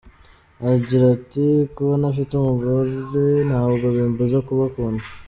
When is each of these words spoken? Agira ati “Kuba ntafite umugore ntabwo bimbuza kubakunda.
Agira 0.71 1.05
ati 1.15 1.45
“Kuba 1.73 1.93
ntafite 2.01 2.31
umugore 2.35 2.93
ntabwo 3.49 3.85
bimbuza 3.95 4.37
kubakunda. 4.47 5.03